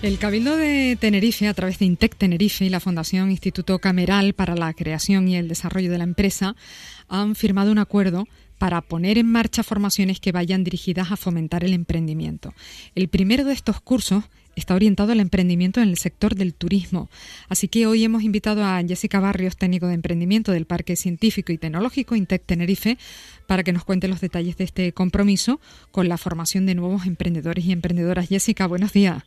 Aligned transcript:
El 0.00 0.18
Cabildo 0.18 0.56
de 0.56 0.96
Tenerife, 1.00 1.48
a 1.48 1.54
través 1.54 1.80
de 1.80 1.84
INTEC 1.86 2.14
Tenerife 2.14 2.64
y 2.64 2.68
la 2.68 2.78
Fundación 2.78 3.32
Instituto 3.32 3.80
Cameral 3.80 4.32
para 4.32 4.54
la 4.54 4.72
Creación 4.72 5.26
y 5.26 5.34
el 5.34 5.48
Desarrollo 5.48 5.90
de 5.90 5.98
la 5.98 6.04
Empresa, 6.04 6.54
han 7.08 7.34
firmado 7.34 7.72
un 7.72 7.78
acuerdo 7.78 8.28
para 8.58 8.80
poner 8.80 9.18
en 9.18 9.26
marcha 9.26 9.64
formaciones 9.64 10.20
que 10.20 10.30
vayan 10.30 10.62
dirigidas 10.62 11.10
a 11.10 11.16
fomentar 11.16 11.64
el 11.64 11.72
emprendimiento. 11.72 12.54
El 12.94 13.08
primero 13.08 13.42
de 13.42 13.52
estos 13.52 13.80
cursos 13.80 14.22
está 14.54 14.76
orientado 14.76 15.10
al 15.10 15.18
emprendimiento 15.18 15.80
en 15.80 15.88
el 15.88 15.98
sector 15.98 16.36
del 16.36 16.54
turismo. 16.54 17.10
Así 17.48 17.66
que 17.66 17.88
hoy 17.88 18.04
hemos 18.04 18.22
invitado 18.22 18.64
a 18.64 18.80
Jessica 18.86 19.18
Barrios, 19.18 19.56
técnico 19.56 19.88
de 19.88 19.94
emprendimiento 19.94 20.52
del 20.52 20.64
Parque 20.64 20.94
Científico 20.94 21.50
y 21.50 21.58
Tecnológico 21.58 22.14
INTEC 22.14 22.44
Tenerife, 22.46 22.98
para 23.48 23.64
que 23.64 23.72
nos 23.72 23.84
cuente 23.84 24.06
los 24.06 24.20
detalles 24.20 24.56
de 24.58 24.64
este 24.64 24.92
compromiso 24.92 25.60
con 25.90 26.08
la 26.08 26.18
formación 26.18 26.66
de 26.66 26.76
nuevos 26.76 27.04
emprendedores 27.04 27.64
y 27.64 27.72
emprendedoras. 27.72 28.28
Jessica, 28.28 28.68
buenos 28.68 28.92
días. 28.92 29.24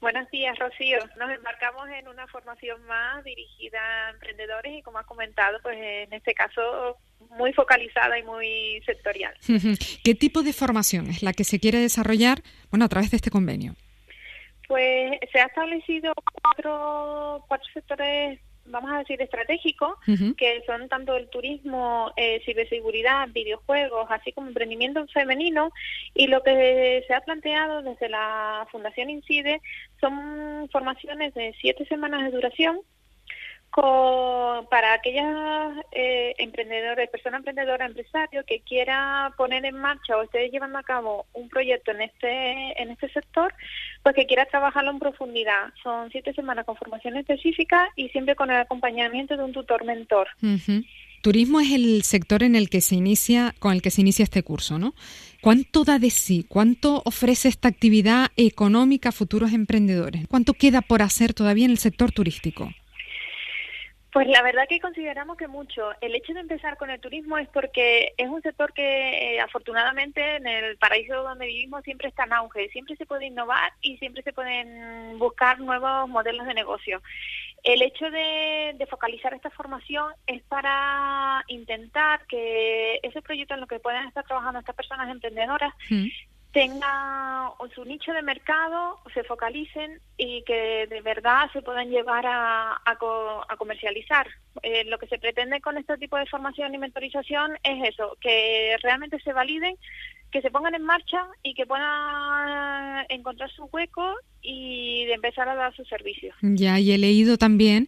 Buenos 0.00 0.30
días, 0.30 0.58
Rocío. 0.58 0.98
Nos 1.18 1.30
embarcamos 1.30 1.86
en 1.90 2.08
una 2.08 2.26
formación 2.28 2.82
más 2.86 3.22
dirigida 3.22 3.78
a 3.78 4.10
emprendedores 4.10 4.72
y, 4.78 4.82
como 4.82 4.98
has 4.98 5.06
comentado, 5.06 5.58
pues 5.62 5.76
en 5.78 6.12
este 6.12 6.32
caso 6.32 6.96
muy 7.30 7.52
focalizada 7.52 8.18
y 8.18 8.22
muy 8.22 8.82
sectorial. 8.86 9.34
¿Qué 10.02 10.14
tipo 10.14 10.42
de 10.42 10.54
formación 10.54 11.08
es 11.08 11.22
la 11.22 11.34
que 11.34 11.44
se 11.44 11.60
quiere 11.60 11.78
desarrollar, 11.78 12.38
bueno, 12.70 12.86
a 12.86 12.88
través 12.88 13.10
de 13.10 13.18
este 13.18 13.30
convenio? 13.30 13.74
Pues 14.68 15.18
se 15.32 15.40
ha 15.40 15.46
establecido 15.46 16.14
cuatro, 16.42 17.44
cuatro 17.46 17.68
sectores 17.74 18.40
vamos 18.70 18.90
a 18.92 18.98
decir, 18.98 19.20
estratégicos, 19.20 19.94
que 20.36 20.62
son 20.66 20.88
tanto 20.88 21.16
el 21.16 21.28
turismo, 21.28 22.12
eh, 22.16 22.40
ciberseguridad, 22.44 23.28
videojuegos, 23.28 24.06
así 24.10 24.32
como 24.32 24.48
emprendimiento 24.48 25.06
femenino. 25.08 25.70
Y 26.14 26.26
lo 26.26 26.42
que 26.42 27.04
se 27.06 27.14
ha 27.14 27.20
planteado 27.20 27.82
desde 27.82 28.08
la 28.08 28.66
Fundación 28.70 29.10
Incide 29.10 29.60
son 30.00 30.68
formaciones 30.70 31.34
de 31.34 31.54
siete 31.60 31.84
semanas 31.86 32.24
de 32.24 32.30
duración 32.30 32.80
para 33.72 34.94
aquellas 34.94 35.76
eh, 35.92 36.34
emprendedores, 36.38 37.08
persona 37.10 37.38
emprendedora, 37.38 37.86
empresario 37.86 38.44
que 38.44 38.60
quiera 38.60 39.32
poner 39.36 39.64
en 39.64 39.76
marcha 39.76 40.16
o 40.16 40.22
esté 40.22 40.50
llevando 40.50 40.78
a 40.78 40.82
cabo 40.82 41.26
un 41.32 41.48
proyecto 41.48 41.92
en 41.92 42.02
este 42.02 42.82
en 42.82 42.90
este 42.90 43.08
sector, 43.10 43.54
pues 44.02 44.14
que 44.14 44.26
quiera 44.26 44.46
trabajarlo 44.46 44.90
en 44.90 44.98
profundidad. 44.98 45.72
Son 45.82 46.10
siete 46.10 46.34
semanas 46.34 46.66
con 46.66 46.76
formación 46.76 47.16
específica 47.16 47.88
y 47.96 48.08
siempre 48.08 48.34
con 48.34 48.50
el 48.50 48.56
acompañamiento 48.56 49.36
de 49.36 49.44
un 49.44 49.52
tutor 49.52 49.84
mentor. 49.84 50.28
Turismo 51.22 51.60
es 51.60 51.70
el 51.72 52.02
sector 52.02 52.42
en 52.42 52.56
el 52.56 52.70
que 52.70 52.80
se 52.80 52.94
inicia, 52.94 53.54
con 53.58 53.72
el 53.72 53.82
que 53.82 53.90
se 53.90 54.00
inicia 54.00 54.22
este 54.22 54.42
curso, 54.42 54.78
¿no? 54.78 54.94
¿Cuánto 55.42 55.84
da 55.84 55.98
de 55.98 56.08
sí? 56.08 56.46
¿Cuánto 56.48 57.02
ofrece 57.04 57.48
esta 57.48 57.68
actividad 57.68 58.28
económica 58.36 59.10
a 59.10 59.12
futuros 59.12 59.52
emprendedores? 59.52 60.26
¿Cuánto 60.28 60.54
queda 60.54 60.80
por 60.80 61.02
hacer 61.02 61.34
todavía 61.34 61.66
en 61.66 61.72
el 61.72 61.78
sector 61.78 62.10
turístico? 62.10 62.70
Pues 64.12 64.26
la 64.26 64.42
verdad 64.42 64.64
que 64.68 64.80
consideramos 64.80 65.36
que 65.36 65.46
mucho. 65.46 65.90
El 66.00 66.16
hecho 66.16 66.34
de 66.34 66.40
empezar 66.40 66.76
con 66.76 66.90
el 66.90 67.00
turismo 67.00 67.38
es 67.38 67.48
porque 67.48 68.12
es 68.16 68.28
un 68.28 68.42
sector 68.42 68.72
que 68.72 69.36
eh, 69.36 69.40
afortunadamente 69.40 70.36
en 70.36 70.48
el 70.48 70.76
paraíso 70.78 71.22
donde 71.22 71.46
vivimos 71.46 71.84
siempre 71.84 72.08
está 72.08 72.24
en 72.24 72.32
auge, 72.32 72.68
siempre 72.70 72.96
se 72.96 73.06
puede 73.06 73.26
innovar 73.26 73.72
y 73.80 73.98
siempre 73.98 74.22
se 74.24 74.32
pueden 74.32 75.16
buscar 75.18 75.60
nuevos 75.60 76.08
modelos 76.08 76.44
de 76.46 76.54
negocio. 76.54 77.00
El 77.62 77.82
hecho 77.82 78.10
de, 78.10 78.86
focalizar 78.90 79.32
esta 79.34 79.50
formación 79.50 80.12
es 80.26 80.42
para 80.42 81.44
intentar 81.46 82.26
que 82.26 82.98
ese 83.02 83.22
proyecto 83.22 83.54
en 83.54 83.60
lo 83.60 83.68
que 83.68 83.78
puedan 83.78 84.08
estar 84.08 84.24
trabajando 84.24 84.58
estas 84.58 84.74
personas 84.74 85.08
emprendedoras 85.08 85.72
mm 85.88 86.08
tenga 86.52 87.52
su 87.74 87.84
nicho 87.84 88.12
de 88.12 88.22
mercado, 88.22 88.98
se 89.14 89.22
focalicen 89.24 90.00
y 90.16 90.42
que 90.42 90.86
de 90.88 91.00
verdad 91.02 91.50
se 91.52 91.62
puedan 91.62 91.88
llevar 91.90 92.26
a, 92.26 92.80
a, 92.84 93.56
comercializar. 93.56 94.26
Eh, 94.62 94.84
lo 94.86 94.98
que 94.98 95.06
se 95.06 95.18
pretende 95.18 95.60
con 95.60 95.78
este 95.78 95.96
tipo 95.96 96.16
de 96.16 96.26
formación 96.26 96.74
y 96.74 96.78
mentorización 96.78 97.52
es 97.62 97.90
eso, 97.90 98.16
que 98.20 98.76
realmente 98.82 99.20
se 99.20 99.32
validen, 99.32 99.76
que 100.32 100.42
se 100.42 100.50
pongan 100.50 100.74
en 100.74 100.82
marcha 100.82 101.26
y 101.42 101.54
que 101.54 101.66
puedan 101.66 103.06
encontrar 103.08 103.50
su 103.50 103.64
hueco 103.66 104.14
y 104.42 105.04
de 105.06 105.14
empezar 105.14 105.48
a 105.48 105.54
dar 105.54 105.74
sus 105.76 105.88
servicios. 105.88 106.34
Ya, 106.42 106.80
y 106.80 106.92
he 106.92 106.98
leído 106.98 107.36
también 107.38 107.86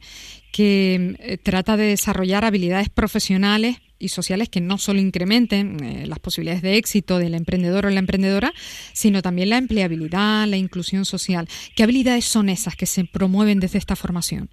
que 0.53 1.17
eh, 1.19 1.39
trata 1.39 1.77
de 1.77 1.87
desarrollar 1.87 2.44
habilidades 2.44 2.89
profesionales 2.91 3.79
y 4.02 4.08
sociales 4.08 4.48
que 4.48 4.60
no 4.60 4.78
solo 4.78 5.00
incrementen 5.00 5.82
eh, 5.82 6.06
las 6.06 6.18
posibilidades 6.18 6.62
de 6.62 6.76
éxito 6.76 7.18
del 7.18 7.34
emprendedor 7.34 7.86
o 7.86 7.90
la 7.90 8.00
emprendedora, 8.00 8.52
sino 8.92 9.22
también 9.22 9.50
la 9.50 9.58
empleabilidad, 9.58 10.46
la 10.46 10.56
inclusión 10.56 11.04
social. 11.04 11.48
¿Qué 11.76 11.84
habilidades 11.84 12.24
son 12.24 12.48
esas 12.48 12.74
que 12.74 12.86
se 12.86 13.04
promueven 13.04 13.60
desde 13.60 13.78
esta 13.78 13.94
formación? 13.94 14.50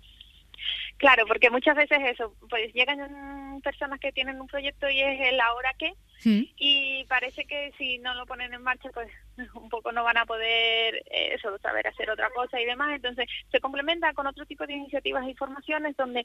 Claro, 0.98 1.26
porque 1.28 1.50
muchas 1.50 1.76
veces 1.76 1.98
eso, 2.14 2.36
pues 2.50 2.74
llegan 2.74 3.00
personas 3.64 4.00
que 4.00 4.12
tienen 4.12 4.40
un 4.40 4.48
proyecto 4.48 4.90
y 4.90 5.00
es 5.00 5.20
el 5.32 5.40
ahora 5.40 5.74
qué, 5.80 5.94
y 6.26 7.06
parece 7.06 7.46
que 7.46 7.72
si 7.78 7.98
no 8.00 8.14
lo 8.16 8.26
ponen 8.26 8.54
en 8.54 8.62
marcha, 8.62 8.90
pues 8.94 9.08
un 9.56 9.70
poco 9.70 9.92
no 9.92 10.04
van 10.04 10.18
a 10.18 10.26
poder 10.26 10.96
eh, 10.96 11.34
eso, 11.34 11.58
saber 11.60 11.88
hacer 11.88 12.10
otra 12.10 12.30
cosa 12.32 12.60
y 12.60 12.66
demás. 12.66 12.92
Entonces, 12.96 13.28
se 13.52 13.60
complementa 13.60 14.14
con 14.14 14.28
otro 14.28 14.46
tipo 14.46 14.66
de 14.66 14.74
iniciativas 14.74 15.26
e 15.26 15.32
informaciones 15.32 15.96
donde 15.98 16.24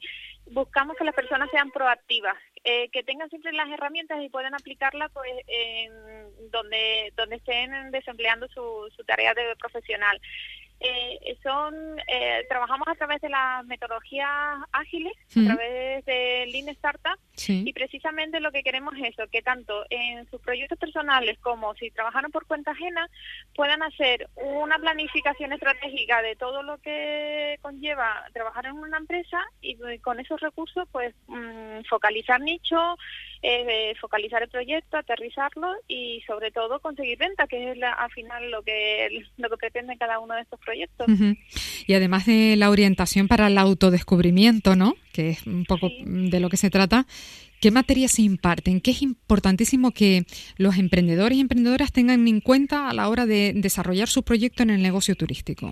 buscamos 0.51 0.95
que 0.97 1.03
las 1.03 1.15
personas 1.15 1.49
sean 1.51 1.71
proactivas, 1.71 2.35
eh, 2.63 2.89
que 2.89 3.03
tengan 3.03 3.29
siempre 3.29 3.53
las 3.53 3.69
herramientas 3.69 4.21
y 4.21 4.29
puedan 4.29 4.53
aplicarlas 4.53 5.11
pues, 5.11 5.31
en 5.47 6.51
donde, 6.51 7.11
donde 7.15 7.37
estén 7.37 7.91
desempleando 7.91 8.47
su, 8.47 8.89
su 8.95 9.03
tarea 9.03 9.33
de 9.33 9.55
profesional. 9.57 10.19
Eh, 10.79 11.37
son 11.41 11.73
eh, 12.07 12.45
trabajamos 12.49 12.87
a 12.87 12.95
través 12.95 13.21
de 13.21 13.29
las 13.29 13.65
metodologías 13.65 14.29
ágiles, 14.71 15.13
a 15.35 15.45
través 15.45 16.05
de 16.05 16.45
Lean 16.51 16.69
Startup 16.69 17.17
y 17.47 17.73
precisamente 17.73 18.39
lo 18.39 18.51
que 18.51 18.63
queremos 18.63 18.93
es 18.97 19.13
eso, 19.13 19.27
que 19.31 19.41
tanto 19.41 19.85
en 19.89 20.29
sus 20.29 20.41
proyectos 20.41 20.77
personales 20.77 21.37
como 21.39 21.73
si 21.75 21.91
trabajaron 21.91 22.31
por 22.31 22.45
cuenta 22.45 22.71
ajena 22.71 23.09
puedan 23.55 23.83
hacer 23.83 24.29
una 24.35 24.77
planificación 24.77 25.53
estratégica 25.53 26.21
de 26.21 26.35
todo 26.35 26.63
lo 26.63 26.77
que 26.79 27.57
conlleva 27.61 28.25
trabajar 28.33 28.65
en 28.65 28.73
una 28.73 28.97
empresa 28.97 29.39
y 29.61 29.77
con 29.99 30.19
esos 30.19 30.39
recursos 30.41 30.87
pues 30.91 31.15
mm, 31.27 31.83
focalizar 31.89 32.41
nicho, 32.41 32.97
eh, 33.47 33.93
focalizar 34.01 34.41
el 34.41 34.49
proyecto, 34.49 34.97
aterrizarlo 34.97 35.67
y 35.87 36.23
sobre 36.25 36.49
todo 36.49 36.79
conseguir 36.79 37.19
venta, 37.19 37.45
que 37.45 37.71
es 37.71 37.77
al 37.83 38.11
final 38.11 38.49
lo 38.49 38.63
que 38.63 39.23
lo 39.37 39.49
que 39.49 39.57
pretende 39.57 39.97
cada 39.97 40.17
uno 40.19 40.33
de 40.33 40.41
estos 40.41 40.59
proyectos. 40.59 41.05
Y 41.85 41.93
además 41.93 42.25
de 42.25 42.55
la 42.57 42.71
orientación 42.71 43.27
para 43.27 43.45
el 43.47 43.57
autodescubrimiento, 43.59 44.75
¿no? 44.75 44.95
Que 45.13 45.29
es 45.29 45.45
un 45.45 45.65
poco 45.65 45.89
de 46.05 46.39
lo 46.39 46.49
que 46.49 46.57
se 46.57 46.71
trata. 46.71 47.05
¿Qué 47.61 47.69
materias 47.69 48.13
se 48.13 48.23
imparten? 48.23 48.81
¿Qué 48.81 48.91
es 48.91 49.03
importantísimo 49.03 49.91
que 49.91 50.23
los 50.57 50.77
emprendedores 50.77 51.37
y 51.37 51.41
emprendedoras 51.41 51.91
tengan 51.91 52.27
en 52.27 52.41
cuenta 52.41 52.89
a 52.89 52.93
la 52.93 53.07
hora 53.09 53.27
de 53.27 53.53
desarrollar 53.55 54.07
su 54.07 54.23
proyecto 54.23 54.63
en 54.63 54.71
el 54.71 54.81
negocio 54.81 55.15
turístico? 55.15 55.69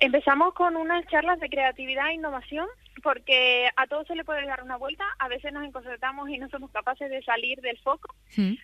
Empezamos 0.00 0.54
con 0.54 0.76
unas 0.76 1.06
charlas 1.08 1.40
de 1.40 1.48
creatividad 1.48 2.08
e 2.10 2.14
innovación 2.14 2.66
porque 3.02 3.68
a 3.76 3.86
todos 3.86 4.06
se 4.06 4.14
le 4.14 4.24
puede 4.24 4.46
dar 4.46 4.62
una 4.62 4.76
vuelta, 4.76 5.04
a 5.18 5.28
veces 5.28 5.52
nos 5.52 5.64
encontramos 5.64 6.28
y 6.28 6.38
no 6.38 6.48
somos 6.48 6.70
capaces 6.70 7.10
de 7.10 7.22
salir 7.22 7.60
del 7.60 7.78
foco. 7.78 8.14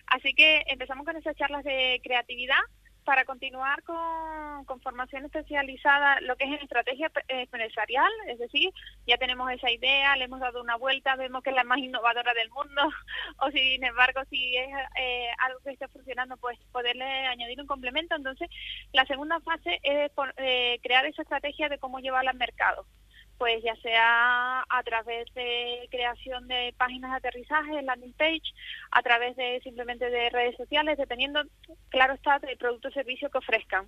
Así 0.07 0.33
que 0.33 0.63
empezamos 0.67 1.05
con 1.05 1.15
esas 1.15 1.35
charlas 1.35 1.63
de 1.63 1.99
creatividad 2.03 2.61
para 3.05 3.23
continuar 3.23 3.83
con, 3.83 4.65
con, 4.65 4.81
formación 4.81 5.25
especializada, 5.25 6.19
lo 6.21 6.35
que 6.35 6.45
es 6.45 6.51
en 6.51 6.63
estrategia 6.63 7.11
empresarial, 7.27 8.11
es 8.27 8.39
decir, 8.39 8.71
ya 9.05 9.17
tenemos 9.17 9.49
esa 9.51 9.71
idea, 9.71 10.15
le 10.17 10.25
hemos 10.25 10.39
dado 10.39 10.59
una 10.59 10.75
vuelta, 10.75 11.15
vemos 11.15 11.43
que 11.43 11.51
es 11.51 11.55
la 11.55 11.63
más 11.63 11.77
innovadora 11.77 12.33
del 12.33 12.49
mundo, 12.49 12.81
o 13.41 13.51
sin 13.51 13.83
embargo, 13.83 14.21
si 14.29 14.57
es 14.57 14.69
eh, 14.99 15.29
algo 15.37 15.59
que 15.63 15.69
está 15.71 15.87
funcionando, 15.87 16.35
pues 16.37 16.57
poderle 16.71 17.05
añadir 17.27 17.61
un 17.61 17.67
complemento. 17.67 18.15
Entonces, 18.15 18.49
la 18.91 19.05
segunda 19.05 19.39
fase 19.41 19.79
es 19.83 20.11
eh, 20.37 20.79
crear 20.81 21.05
esa 21.05 21.21
estrategia 21.21 21.69
de 21.69 21.77
cómo 21.77 21.99
llevarla 21.99 22.31
al 22.31 22.37
mercado 22.37 22.87
pues 23.37 23.63
ya 23.63 23.75
sea 23.77 24.61
a 24.61 24.83
través 24.83 25.33
de 25.33 25.87
creación 25.91 26.47
de 26.47 26.73
páginas 26.77 27.11
de 27.11 27.17
aterrizaje, 27.17 27.81
landing 27.81 28.13
page, 28.13 28.53
a 28.91 29.01
través 29.01 29.35
de 29.35 29.59
simplemente 29.63 30.09
de 30.09 30.29
redes 30.29 30.55
sociales, 30.57 30.97
dependiendo, 30.97 31.43
claro 31.89 32.13
está, 32.13 32.39
del 32.39 32.57
producto 32.57 32.87
o 32.87 32.91
servicio 32.91 33.29
que 33.29 33.37
ofrezcan. 33.37 33.87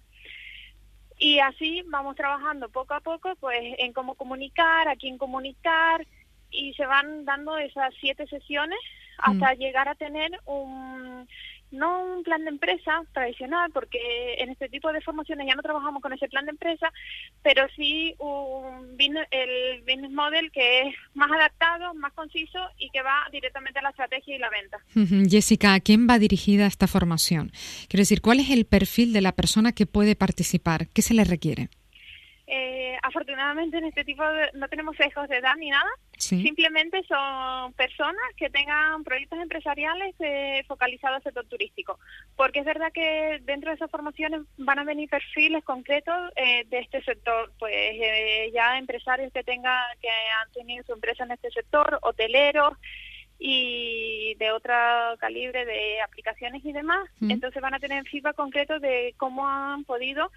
Y 1.19 1.39
así 1.39 1.83
vamos 1.87 2.15
trabajando 2.15 2.69
poco 2.69 2.93
a 2.93 2.99
poco 2.99 3.35
pues 3.39 3.75
en 3.79 3.93
cómo 3.93 4.15
comunicar, 4.15 4.87
a 4.87 4.95
quién 4.95 5.17
comunicar 5.17 6.05
y 6.51 6.73
se 6.73 6.85
van 6.85 7.25
dando 7.25 7.57
esas 7.57 7.93
siete 7.99 8.27
sesiones 8.27 8.79
hasta 9.17 9.53
mm. 9.53 9.57
llegar 9.57 9.89
a 9.89 9.95
tener 9.95 10.31
un 10.45 11.27
no 11.71 12.03
un 12.03 12.23
plan 12.23 12.43
de 12.43 12.49
empresa 12.49 13.03
tradicional, 13.13 13.71
porque 13.71 14.35
en 14.39 14.49
este 14.49 14.69
tipo 14.69 14.91
de 14.91 15.01
formaciones 15.01 15.47
ya 15.47 15.55
no 15.55 15.61
trabajamos 15.61 16.01
con 16.01 16.13
ese 16.13 16.27
plan 16.27 16.45
de 16.45 16.51
empresa, 16.51 16.91
pero 17.43 17.67
sí 17.75 18.15
un 18.19 18.97
el 19.31 19.81
business 19.81 20.11
model 20.11 20.51
que 20.51 20.81
es 20.81 20.95
más 21.13 21.31
adaptado, 21.31 21.93
más 21.93 22.13
conciso 22.13 22.59
y 22.77 22.89
que 22.89 23.01
va 23.01 23.27
directamente 23.31 23.79
a 23.79 23.83
la 23.83 23.89
estrategia 23.89 24.35
y 24.35 24.39
la 24.39 24.49
venta. 24.49 24.77
Jessica, 25.29 25.73
¿a 25.73 25.79
quién 25.79 26.07
va 26.09 26.19
dirigida 26.19 26.65
esta 26.65 26.87
formación? 26.87 27.51
Quiero 27.87 28.01
decir, 28.01 28.21
¿cuál 28.21 28.39
es 28.39 28.49
el 28.49 28.65
perfil 28.65 29.13
de 29.13 29.21
la 29.21 29.33
persona 29.33 29.71
que 29.71 29.85
puede 29.85 30.15
participar? 30.15 30.87
¿Qué 30.89 31.01
se 31.01 31.13
le 31.13 31.23
requiere? 31.23 31.69
Afortunadamente 33.07 33.77
en 33.77 33.85
este 33.85 34.03
tipo 34.03 34.21
no 34.53 34.67
tenemos 34.67 34.97
sesgos 34.97 35.29
de 35.29 35.37
edad 35.37 35.55
ni 35.57 35.69
nada. 35.69 35.89
Simplemente 36.17 37.01
son 37.07 37.71
personas 37.73 38.21
que 38.35 38.49
tengan 38.49 39.01
proyectos 39.05 39.39
empresariales 39.39 40.13
eh, 40.19 40.65
focalizados 40.67 41.15
al 41.15 41.23
sector 41.23 41.45
turístico. 41.45 41.99
Porque 42.35 42.59
es 42.59 42.65
verdad 42.65 42.91
que 42.93 43.39
dentro 43.43 43.69
de 43.69 43.75
esas 43.75 43.89
formaciones 43.89 44.41
van 44.57 44.79
a 44.79 44.83
venir 44.83 45.09
perfiles 45.09 45.63
concretos 45.63 46.33
eh, 46.35 46.65
de 46.67 46.79
este 46.79 47.01
sector. 47.03 47.53
Pues 47.57 47.73
eh, 47.73 48.51
ya 48.53 48.77
empresarios 48.77 49.31
que 49.31 49.43
tengan, 49.43 49.85
que 50.01 50.09
han 50.09 50.51
tenido 50.51 50.83
su 50.83 50.91
empresa 50.91 51.23
en 51.23 51.31
este 51.31 51.49
sector, 51.51 51.99
hoteleros 52.01 52.73
y 53.39 54.35
de 54.35 54.51
otro 54.51 54.73
calibre 55.19 55.65
de 55.65 56.01
aplicaciones 56.01 56.65
y 56.65 56.73
demás. 56.73 57.07
Entonces 57.21 57.61
van 57.61 57.73
a 57.73 57.79
tener 57.79 58.05
feedback 58.09 58.35
concreto 58.35 58.79
de 58.79 59.13
cómo 59.15 59.47
han 59.47 59.85
podido 59.85 60.29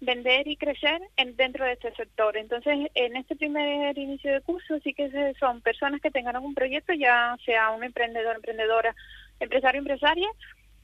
vender 0.00 0.46
y 0.46 0.56
crecer 0.56 1.00
en, 1.16 1.36
dentro 1.36 1.64
de 1.64 1.72
este 1.72 1.94
sector. 1.94 2.36
Entonces, 2.36 2.90
en 2.94 3.16
este 3.16 3.36
primer 3.36 3.96
inicio 3.96 4.32
de 4.32 4.40
curso 4.40 4.78
sí 4.84 4.92
que 4.92 5.34
son 5.38 5.60
personas 5.60 6.00
que 6.00 6.10
tengan 6.10 6.36
algún 6.36 6.54
proyecto, 6.54 6.92
ya 6.92 7.36
sea 7.44 7.70
un 7.70 7.84
emprendedor, 7.84 8.36
emprendedora, 8.36 8.94
empresario, 9.40 9.80
empresaria, 9.80 10.28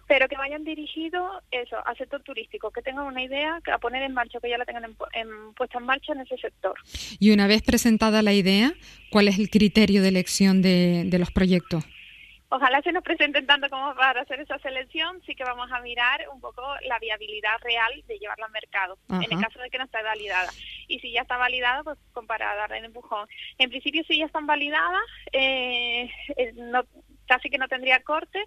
pero 0.08 0.28
que 0.28 0.36
vayan 0.36 0.64
dirigidos 0.64 1.42
eso, 1.50 1.76
al 1.86 1.96
sector 1.96 2.22
turístico, 2.22 2.70
que 2.70 2.82
tengan 2.82 3.06
una 3.06 3.22
idea 3.22 3.60
a 3.72 3.78
poner 3.78 4.02
en 4.02 4.12
marcha, 4.12 4.40
que 4.40 4.50
ya 4.50 4.58
la 4.58 4.64
tengan 4.64 4.84
en, 4.84 5.54
puesta 5.54 5.78
en 5.78 5.86
marcha 5.86 6.12
en 6.12 6.20
ese 6.20 6.36
sector. 6.36 6.74
Y 7.18 7.30
una 7.30 7.46
vez 7.46 7.62
presentada 7.62 8.22
la 8.22 8.32
idea, 8.32 8.72
¿cuál 9.10 9.28
es 9.28 9.38
el 9.38 9.48
criterio 9.48 10.02
de 10.02 10.08
elección 10.08 10.60
de, 10.62 11.04
de 11.06 11.18
los 11.18 11.30
proyectos? 11.30 11.84
Ojalá 12.54 12.82
se 12.82 12.92
nos 12.92 13.02
presenten 13.02 13.46
tanto 13.46 13.70
como 13.70 13.94
para 13.94 14.20
hacer 14.20 14.38
esa 14.40 14.58
selección, 14.58 15.22
sí 15.24 15.34
que 15.34 15.42
vamos 15.42 15.72
a 15.72 15.80
mirar 15.80 16.28
un 16.30 16.38
poco 16.38 16.62
la 16.86 16.98
viabilidad 16.98 17.56
real 17.62 17.90
de 18.06 18.18
llevarla 18.18 18.44
al 18.44 18.52
mercado, 18.52 18.98
en 19.08 19.22
el 19.22 19.40
caso 19.40 19.58
de 19.58 19.70
que 19.70 19.78
no 19.78 19.84
esté 19.84 20.02
validada. 20.02 20.50
Y 20.86 20.98
si 20.98 21.12
ya 21.12 21.22
está 21.22 21.38
validada, 21.38 21.82
pues 21.82 21.98
para 22.28 22.54
darle 22.54 22.76
el 22.76 22.84
empujón. 22.84 23.26
En 23.56 23.70
principio, 23.70 24.04
si 24.06 24.18
ya 24.18 24.26
están 24.26 24.46
validadas, 24.46 25.00
eh, 25.32 26.10
eh, 26.36 26.52
no, 26.56 26.84
casi 27.26 27.48
que 27.48 27.56
no 27.56 27.68
tendría 27.68 28.02
corte, 28.02 28.44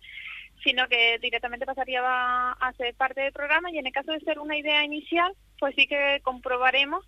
sino 0.63 0.87
que 0.87 1.17
directamente 1.17 1.65
pasaría 1.65 2.01
a 2.03 2.73
ser 2.77 2.93
parte 2.93 3.21
del 3.21 3.33
programa 3.33 3.71
y 3.71 3.79
en 3.79 3.87
el 3.87 3.91
caso 3.91 4.11
de 4.11 4.19
ser 4.19 4.37
una 4.37 4.55
idea 4.55 4.83
inicial, 4.83 5.33
pues 5.57 5.73
sí 5.75 5.87
que 5.87 6.19
comprobaremos 6.21 7.03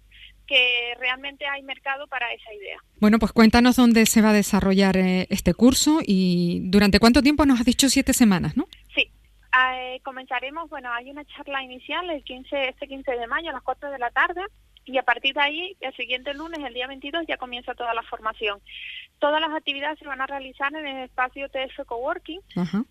que 0.47 0.95
realmente 0.99 1.45
hay 1.45 1.61
mercado 1.63 2.07
para 2.07 2.31
esa 2.33 2.53
idea. 2.53 2.77
Bueno, 2.99 3.19
pues 3.19 3.31
cuéntanos 3.31 3.75
dónde 3.75 4.05
se 4.05 4.21
va 4.21 4.29
a 4.29 4.33
desarrollar 4.33 4.97
eh, 4.97 5.27
este 5.29 5.53
curso 5.53 5.99
y 6.05 6.61
durante 6.65 6.99
cuánto 6.99 7.21
tiempo 7.21 7.45
nos 7.45 7.59
has 7.59 7.65
dicho 7.65 7.89
siete 7.89 8.13
semanas, 8.13 8.55
¿no? 8.57 8.65
Sí. 8.95 9.11
Eh, 9.73 9.99
comenzaremos, 10.03 10.69
bueno, 10.69 10.91
hay 10.93 11.09
una 11.09 11.25
charla 11.25 11.63
inicial 11.63 12.09
el 12.09 12.23
15, 12.23 12.69
este 12.69 12.87
15 12.87 13.11
de 13.11 13.27
mayo 13.27 13.49
a 13.49 13.53
las 13.53 13.63
4 13.63 13.91
de 13.91 13.99
la 13.99 14.09
tarde 14.11 14.41
y 14.87 14.97
a 14.97 15.03
partir 15.03 15.35
de 15.35 15.41
ahí, 15.41 15.75
el 15.81 15.93
siguiente 15.95 16.33
lunes, 16.33 16.59
el 16.65 16.73
día 16.73 16.87
22, 16.87 17.25
ya 17.27 17.35
comienza 17.35 17.75
toda 17.75 17.93
la 17.93 18.03
formación. 18.03 18.61
Todas 19.19 19.41
las 19.41 19.51
actividades 19.51 19.99
se 19.99 20.07
van 20.07 20.21
a 20.21 20.27
realizar 20.27 20.73
en 20.73 20.87
el 20.87 21.03
espacio 21.03 21.49
TF 21.49 21.85
Coworking 21.85 22.39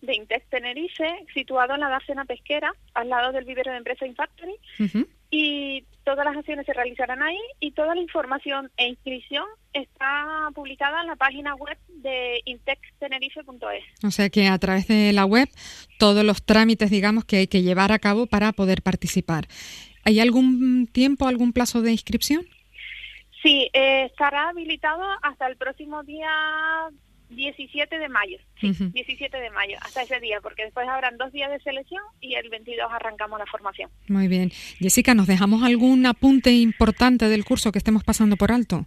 de 0.01 0.15
Intex 0.15 0.47
Tenerife, 0.49 1.25
situado 1.33 1.73
en 1.73 1.79
la 1.79 1.89
Dársena 1.89 2.25
Pesquera, 2.25 2.71
al 2.93 3.09
lado 3.09 3.31
del 3.31 3.45
vivero 3.45 3.71
de 3.71 3.77
empresa 3.77 4.05
Infactory. 4.05 4.55
Y 5.31 5.85
todas 6.07 6.23
las 6.23 6.37
acciones 6.37 6.65
se 6.65 6.71
realizarán 6.71 7.21
ahí 7.21 7.37
y 7.59 7.71
toda 7.71 7.93
la 7.93 7.99
información 7.99 8.71
e 8.77 8.87
inscripción 8.87 9.43
está 9.73 10.49
publicada 10.55 11.01
en 11.01 11.07
la 11.07 11.17
página 11.17 11.53
web 11.55 11.77
de 11.89 12.39
intextenerife.es. 12.45 13.83
O 14.05 14.11
sea 14.11 14.29
que 14.29 14.47
a 14.47 14.57
través 14.57 14.87
de 14.87 15.11
la 15.11 15.25
web 15.25 15.49
todos 15.99 16.23
los 16.23 16.45
trámites, 16.45 16.91
digamos, 16.91 17.25
que 17.25 17.35
hay 17.39 17.47
que 17.47 17.61
llevar 17.61 17.91
a 17.91 17.99
cabo 17.99 18.25
para 18.25 18.53
poder 18.53 18.83
participar. 18.83 19.47
¿Hay 20.05 20.21
algún 20.21 20.87
tiempo, 20.87 21.27
algún 21.27 21.51
plazo 21.51 21.81
de 21.81 21.91
inscripción? 21.91 22.45
Sí, 23.43 23.69
eh, 23.73 24.05
estará 24.05 24.47
habilitado 24.47 25.03
hasta 25.21 25.45
el 25.47 25.57
próximo 25.57 26.03
día 26.03 26.29
17 27.29 27.99
de 27.99 28.09
mayo, 28.09 28.37
sí, 28.59 28.71
17 28.71 29.37
de 29.37 29.49
mayo, 29.51 29.77
hasta 29.81 30.03
ese 30.03 30.19
día, 30.19 30.39
porque 30.41 30.63
después 30.63 30.87
habrán 30.87 31.17
dos 31.17 31.31
días 31.31 31.51
de 31.51 31.59
selección 31.59 32.01
y 32.21 32.35
el 32.35 32.49
22 32.49 32.87
arrancamos 32.91 33.39
la 33.39 33.45
formación. 33.45 33.89
Muy 34.07 34.27
bien. 34.27 34.51
Jessica, 34.79 35.13
¿nos 35.13 35.27
dejamos 35.27 35.63
algún 35.63 36.05
apunte 36.05 36.51
importante 36.51 37.27
del 37.27 37.45
curso 37.45 37.71
que 37.71 37.79
estemos 37.79 38.03
pasando 38.03 38.37
por 38.37 38.51
alto? 38.51 38.85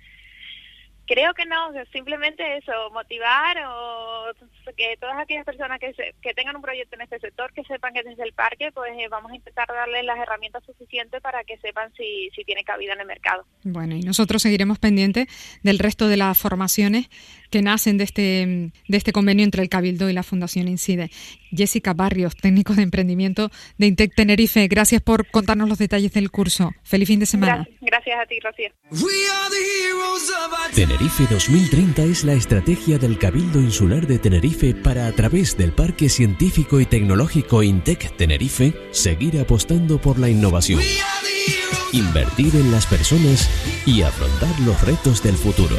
Creo 1.10 1.34
que 1.34 1.44
no, 1.44 1.72
simplemente 1.92 2.58
eso, 2.58 2.72
motivar 2.92 3.56
o 3.66 4.32
que 4.76 4.96
todas 5.00 5.18
aquellas 5.18 5.44
personas 5.44 5.80
que, 5.80 5.92
que 6.22 6.34
tengan 6.34 6.54
un 6.54 6.62
proyecto 6.62 6.94
en 6.94 7.00
este 7.02 7.18
sector, 7.18 7.52
que 7.52 7.64
sepan 7.64 7.92
que 7.92 8.04
desde 8.04 8.22
el 8.22 8.32
parque, 8.32 8.70
pues 8.72 8.92
eh, 8.96 9.08
vamos 9.10 9.32
a 9.32 9.34
intentar 9.34 9.66
darles 9.66 10.04
las 10.04 10.18
herramientas 10.18 10.62
suficientes 10.64 11.20
para 11.20 11.42
que 11.42 11.58
sepan 11.58 11.92
si, 11.96 12.30
si 12.36 12.44
tiene 12.44 12.62
cabida 12.62 12.92
en 12.92 13.00
el 13.00 13.08
mercado. 13.08 13.44
Bueno, 13.64 13.96
y 13.96 14.02
nosotros 14.02 14.40
seguiremos 14.42 14.78
pendientes 14.78 15.26
del 15.64 15.80
resto 15.80 16.06
de 16.06 16.16
las 16.16 16.38
formaciones 16.38 17.10
que 17.50 17.62
nacen 17.62 17.98
de 17.98 18.04
este, 18.04 18.72
de 18.88 18.96
este 18.96 19.12
convenio 19.12 19.44
entre 19.44 19.62
el 19.62 19.68
Cabildo 19.68 20.08
y 20.08 20.12
la 20.12 20.22
Fundación 20.22 20.68
Incide. 20.68 21.10
Jessica 21.50 21.94
Barrios, 21.94 22.36
técnico 22.36 22.74
de 22.74 22.82
emprendimiento 22.82 23.50
de 23.76 23.86
Intec 23.86 24.14
Tenerife, 24.14 24.68
gracias 24.68 25.02
por 25.02 25.26
contarnos 25.30 25.68
los 25.68 25.78
detalles 25.78 26.12
del 26.12 26.30
curso. 26.30 26.72
Feliz 26.82 27.08
fin 27.08 27.20
de 27.20 27.26
semana. 27.26 27.66
Gracias, 27.80 28.16
a 28.20 28.26
ti, 28.26 28.38
Rocío. 28.40 28.70
Tenerife 30.74 31.26
2030 31.28 32.04
es 32.04 32.24
la 32.24 32.34
estrategia 32.34 32.98
del 32.98 33.18
Cabildo 33.18 33.60
Insular 33.60 34.06
de 34.06 34.18
Tenerife 34.18 34.74
para, 34.74 35.06
a 35.06 35.12
través 35.12 35.56
del 35.56 35.72
Parque 35.72 36.08
Científico 36.08 36.80
y 36.80 36.86
Tecnológico 36.86 37.62
Intec 37.62 38.16
Tenerife, 38.16 38.72
seguir 38.92 39.38
apostando 39.40 40.00
por 40.00 40.18
la 40.18 40.28
innovación, 40.28 40.80
invertir 41.92 42.54
en 42.54 42.70
las 42.70 42.86
personas 42.86 43.50
y 43.86 44.02
afrontar 44.02 44.58
los 44.60 44.80
retos 44.82 45.22
del 45.22 45.34
futuro. 45.34 45.76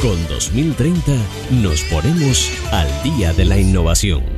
Con 0.00 0.28
2030 0.28 1.12
nos 1.60 1.82
ponemos 1.82 2.52
al 2.70 3.02
día 3.02 3.32
de 3.32 3.44
la 3.44 3.58
innovación. 3.58 4.37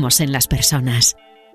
en 0.19 0.31
las 0.31 0.47
personas. 0.47 1.15